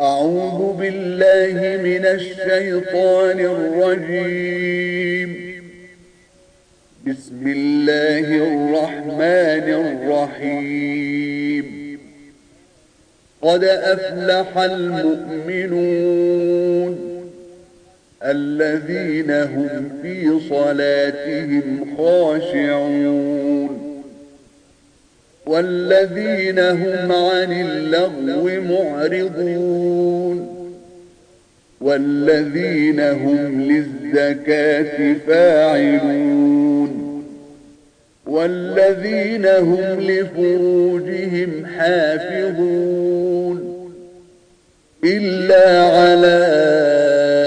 [0.00, 5.30] أعوذ بالله من الشيطان الرجيم.
[7.06, 9.66] بسم الله الرحمن
[10.40, 11.98] الرحيم.
[13.42, 16.00] قد أفلح المؤمنون
[18.24, 23.39] الذين هم في صلاتهم خاشعون.
[25.50, 30.36] والذين هم عن اللغو معرضون
[31.80, 36.90] والذين هم للزكاة فاعلون
[38.26, 43.60] والذين هم لفروجهم حافظون
[45.04, 46.40] إلا على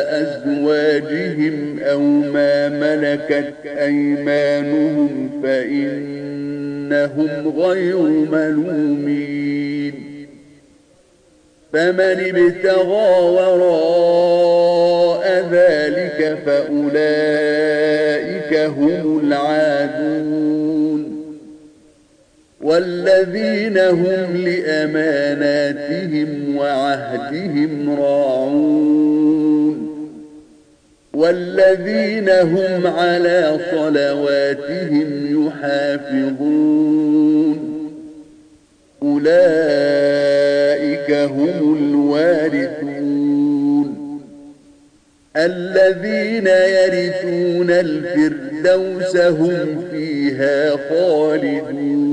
[0.09, 6.32] أزواجهم أو ما ملكت أيمانهم فإن
[6.83, 7.97] إنهم غير
[8.31, 9.93] ملومين.
[11.73, 14.67] فمن ابتغى وراء
[15.51, 17.73] ذلك فأولئك
[18.57, 21.03] هم العادون.
[22.61, 29.52] والذين هم لأماناتهم وعهدهم راعون.
[31.13, 37.59] والذين هم على صلواتهم يحافظون.
[39.03, 42.93] أولئك هم الوارثون.
[45.35, 52.12] الذين يرثون الفردوس هم فيها خالدون.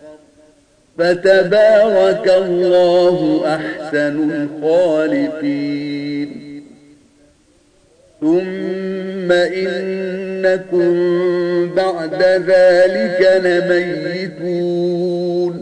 [1.01, 6.29] فتبارك الله أحسن الخالقين.
[8.21, 10.93] ثم إنكم
[11.75, 15.53] بعد ذلك لميتون.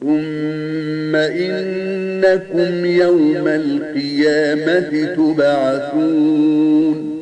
[0.00, 7.21] ثم إنكم يوم القيامة تبعثون.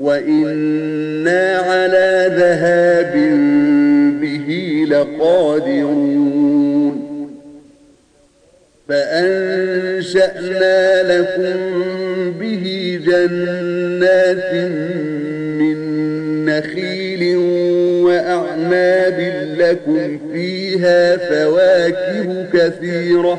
[0.00, 3.12] وإنا على ذهاب
[4.20, 6.38] به لقادرون
[9.88, 11.56] فأنشأنا لكم
[12.40, 12.64] به
[13.06, 14.54] جنات
[15.60, 15.78] من
[16.44, 17.36] نخيل
[18.06, 19.18] وأعناب
[19.58, 23.38] لكم فيها فواكه كثيرة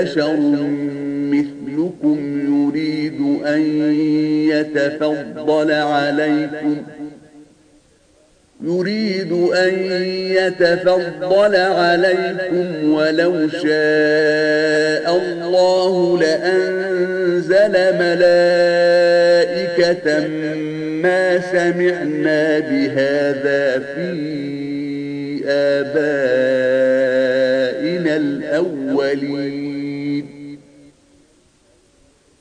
[0.00, 0.36] بشر
[1.32, 3.62] مثلكم يريد أن
[4.50, 6.76] يتفضل عليكم
[8.64, 9.74] يريد أن
[10.12, 17.72] يتفضل عليكم ولو شاء الله لأنزل
[18.02, 19.66] ملائكة
[21.02, 24.36] ما سمعنا بهذا في
[25.46, 26.16] آبائنا
[28.16, 29.75] الأولين.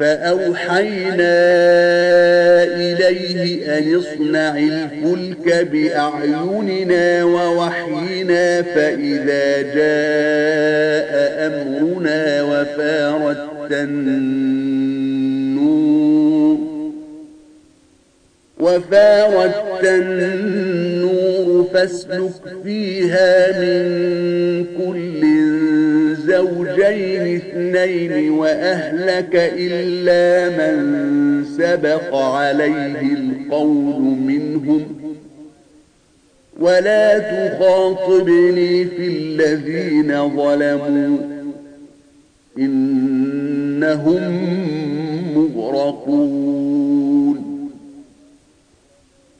[0.00, 1.34] فأوحينا
[2.64, 11.10] إليه أن اصنع الفلك بأعيننا ووحينا فإذا جاء
[11.46, 14.98] أمرنا وفارت النور
[18.60, 25.22] وفارت النور فاسلك فيها من كل
[26.28, 30.78] زوجين اثنين وأهلك إلا من
[31.58, 34.82] سبق عليه القول منهم.
[36.60, 41.18] ولا تخاطبني في الذين ظلموا.
[42.58, 44.22] إنهم
[45.34, 46.67] مغرقون.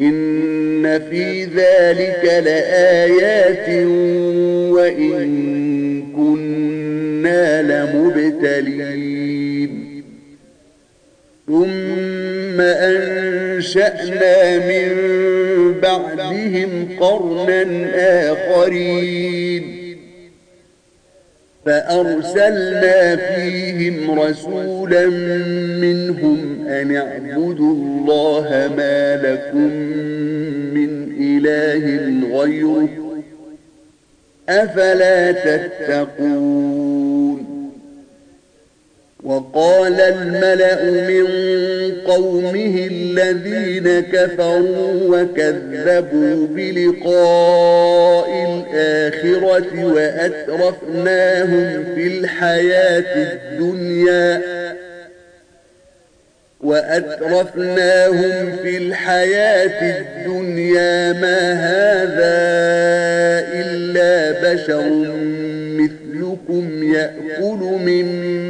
[0.00, 3.68] إن في ذلك لآيات
[4.72, 5.30] وإن
[6.16, 9.20] كنا لمبتلين.
[11.46, 14.90] ثم أنشأنا من
[15.82, 19.79] بعدهم قرنا آخرين.
[21.70, 25.06] فأرسلنا فيهم رسولا
[25.80, 29.70] منهم أن اعبدوا الله ما لكم
[30.74, 31.84] من إله
[32.38, 32.88] غيره
[34.48, 36.79] أفلا تتقون
[39.30, 41.26] وقال الملأ من
[42.06, 54.40] قومه الذين كفروا وكذبوا بلقاء الآخرة وأترفناهم في الحياة الدنيا
[56.60, 62.40] وأترفناهم في الحياة الدنيا ما هذا
[63.60, 64.90] إلا بشر
[65.78, 68.49] مثلكم يأكل مما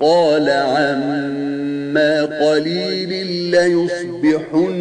[0.00, 4.72] قال عما قليل ليصبحن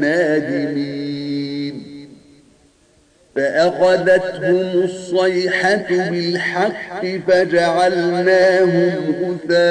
[0.00, 1.82] نادمين.
[3.36, 8.92] فأخذتهم الصيحة بالحق فجعلناهم
[9.22, 9.62] غثاء.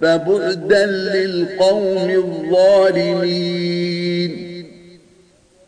[0.00, 3.50] فبعدا للقوم الظالمين.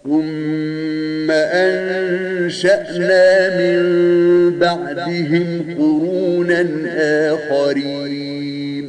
[0.04, 1.30] ثم
[2.52, 3.80] أنشأنا من
[4.58, 6.66] بعدهم قرونا
[7.34, 8.86] آخرين.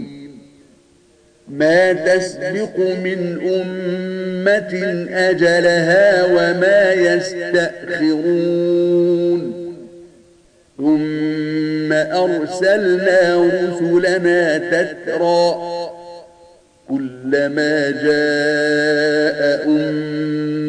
[1.48, 4.74] ما تسبق من أمة
[5.12, 8.14] أجلها وما يستأخرون.
[10.78, 15.56] ثم أرسلنا رسلنا تترى.
[16.90, 19.64] كلما جاء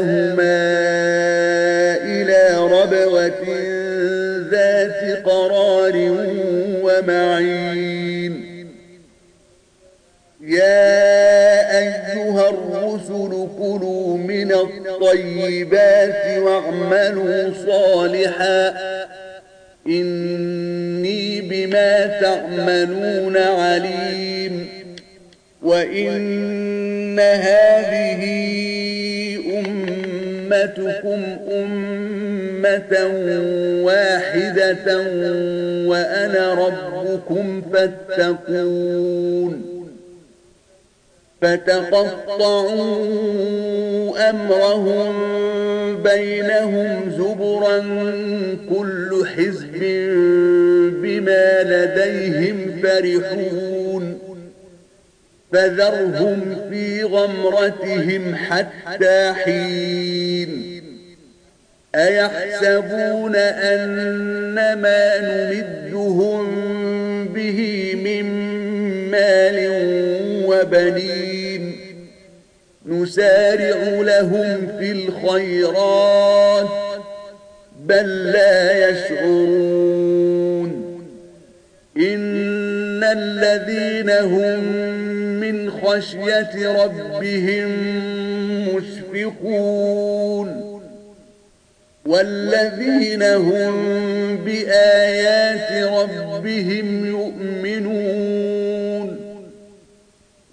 [2.05, 3.43] إلى ربوة
[4.51, 5.95] ذات قرار
[6.83, 8.33] ومعين.
[10.41, 18.73] يا أيها الرسل كلوا من الطيبات واعملوا صالحا.
[19.87, 24.67] إني بما تعملون عليم.
[25.63, 28.23] وإن هذه
[29.59, 31.21] أمتكم
[31.51, 32.93] أمة
[33.83, 34.97] واحدة
[35.87, 39.53] وأنا ربكم فاتقون.
[41.41, 42.79] فتقطعوا
[44.29, 45.15] أمرهم
[46.03, 47.79] بينهم زبرا
[48.69, 49.79] كل حزب
[51.01, 54.19] بما لديهم فرحون
[55.53, 60.83] فذرهم في غمرتهم حتى حين
[61.95, 66.45] أيحسبون أن ما نمدهم
[67.27, 68.25] به من
[69.11, 69.69] مال
[70.45, 71.42] وبنين
[72.85, 76.67] نسارع لهم في الخيرات
[77.85, 80.23] بل لا يشعرون.
[81.97, 84.63] إن الذين هم
[85.39, 87.69] من خشية ربهم
[88.75, 90.49] مشفقون.
[92.05, 93.73] والذين هم
[94.37, 98.63] بآيات ربهم يؤمنون.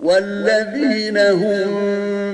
[0.01, 2.10] والذين هم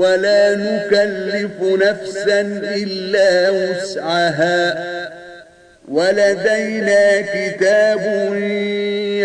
[0.00, 2.40] ولا نكلف نفسا
[2.80, 4.58] إلا وسعها.
[5.88, 8.02] ولدينا كتاب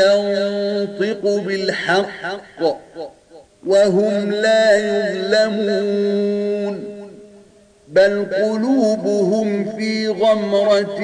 [0.01, 2.23] ينطق بالحق
[3.65, 6.75] وهم لا يظلمون.
[7.87, 10.99] بل قلوبهم في غمرة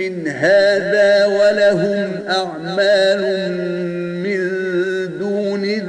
[0.00, 3.22] من هذا ولهم أعمال
[4.24, 4.61] من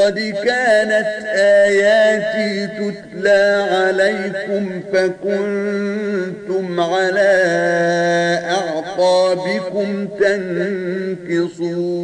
[0.00, 7.32] قد كانت آياتي تتلى عليكم فكنتم على
[8.50, 10.08] أعقابكم
[11.28, 12.00] تنكصون.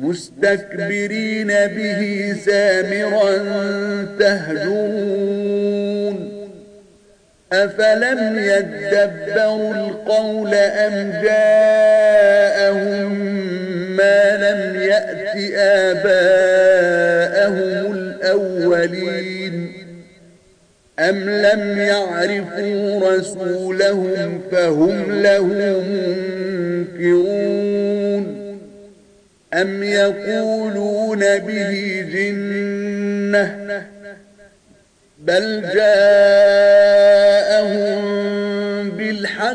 [0.00, 3.36] مستكبرين به سامرا
[4.18, 5.66] تهجون
[7.52, 13.16] أفلم يدبروا القول أم جاءهم
[13.96, 15.36] ما لم يأت
[15.96, 17.12] آباءهم
[17.92, 19.72] الأولين.
[20.98, 25.46] أم لم يعرفوا رسولهم فهم له
[26.94, 27.46] منكرون.
[29.54, 33.86] أم يقولون به جنة
[35.18, 36.96] بل جاءهم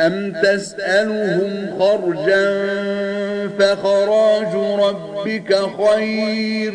[0.00, 2.68] أم تسألهم خرجا
[3.58, 6.74] فخراج ربك خير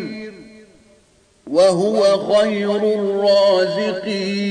[1.48, 4.46] وهو خير الرازقين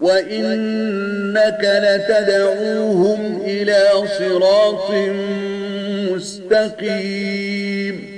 [0.00, 3.84] وإنك لتدعوهم إلى
[4.18, 4.90] صراط
[6.14, 8.17] مستقيم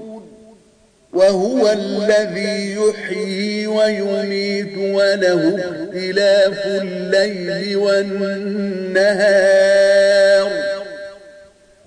[1.13, 9.11] وهو الذي يحيي ويميت وله اختلاف الليل والنهار.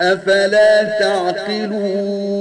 [0.00, 2.34] أفلا تعقلون؟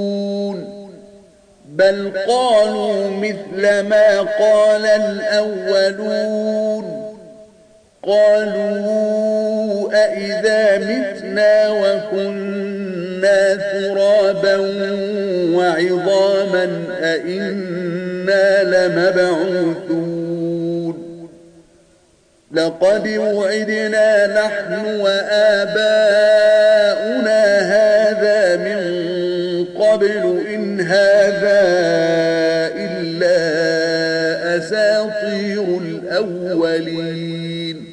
[1.65, 6.33] بل قالوا مثل ما قال الأولون.
[8.03, 12.92] قالوا أئذا متنا وكنا
[13.55, 14.57] ترابا
[15.55, 16.65] وعظاما
[17.03, 20.23] أئنا لمبعوثون.
[22.51, 26.23] لقد وعدنا نحن وآباؤنا
[27.59, 28.79] هذا من
[29.79, 31.61] قبل إن هذا
[32.75, 33.37] إلا
[34.57, 37.92] أساطير الأولين.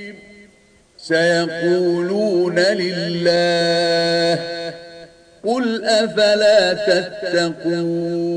[1.03, 4.39] سيقولون لله
[5.45, 8.31] قل أفلا تتقون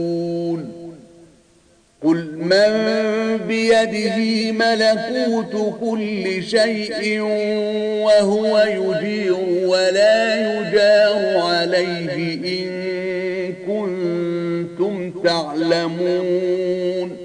[2.02, 7.20] قل من بيده ملكوت كل شيء
[8.04, 12.68] وهو يجير ولا يجار عليه إن
[13.66, 17.16] كنتم تعلمون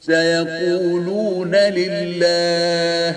[0.00, 3.16] سيقولون لله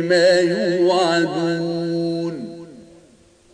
[0.00, 2.34] ما يوعدون.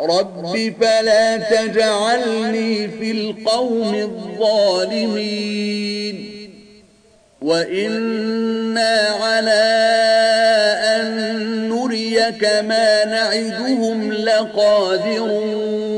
[0.01, 5.39] رب فلا تجعلني في القوم الظالمين.
[7.43, 9.65] وإنا على
[10.97, 11.09] أن
[11.69, 15.98] نريك ما نعدهم لقادرون.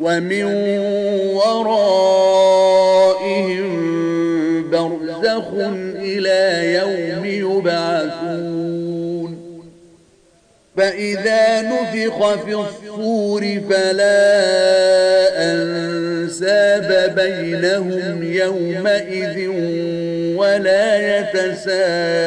[0.00, 0.44] ومن
[1.34, 1.96] ورائهم
[4.70, 5.48] برزخ
[5.98, 6.42] إلى
[6.74, 8.66] يوم يبعثون.
[10.76, 14.26] فإذا نفخ في الصور فلا
[15.52, 19.48] أنساب بينهم يومئذ
[20.36, 22.26] ولا يتساءلون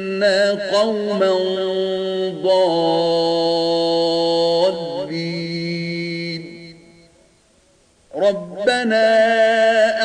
[0.53, 1.31] قوما
[2.43, 3.21] ضالين.
[8.15, 9.09] ربنا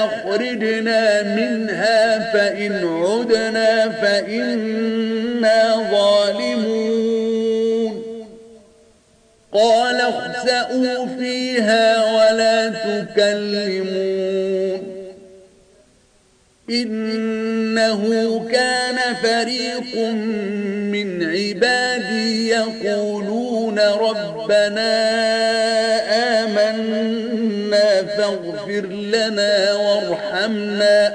[0.05, 8.03] أخرجنا منها فإن عدنا فإنا ظالمون.
[9.53, 14.86] قال اخسأوا فيها ولا تكلمون.
[16.71, 18.03] إنه
[18.53, 19.97] كان فريق
[20.93, 24.93] من عبادي يقولون ربنا
[26.43, 31.15] آمنا فاغفر لنا وارحمنا.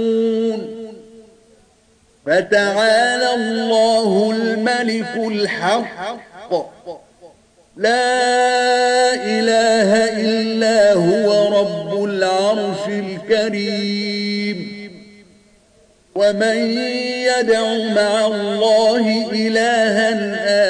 [2.31, 6.53] فتعالى الله الملك الحق.
[7.77, 9.89] لا إله
[10.19, 11.27] إلا هو
[11.59, 14.57] رب العرش الكريم.
[16.15, 16.57] ومن
[17.27, 17.63] يدع
[17.95, 20.09] مع الله إلها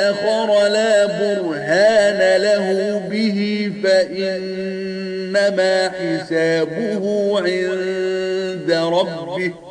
[0.10, 7.04] آخر لا برهان له به فإنما حسابه
[7.40, 9.71] عند ربه.